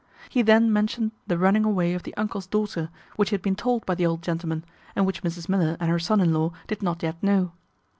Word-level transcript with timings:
He 0.29 0.41
then 0.41 0.73
mentioned 0.73 1.11
the 1.27 1.37
running 1.37 1.63
away 1.63 1.93
of 1.93 2.01
the 2.01 2.17
uncle's 2.17 2.47
daughter, 2.47 2.89
which 3.17 3.29
he 3.29 3.35
had 3.35 3.43
been 3.43 3.55
told 3.55 3.85
by 3.85 3.93
the 3.93 4.07
old 4.07 4.23
gentleman, 4.23 4.65
and 4.95 5.05
which 5.05 5.21
Mrs 5.21 5.47
Miller 5.47 5.77
and 5.79 5.91
her 5.91 5.99
son 5.99 6.21
in 6.21 6.33
law 6.33 6.53
did 6.65 6.81
not 6.81 7.03
yet 7.03 7.21
know. 7.21 7.51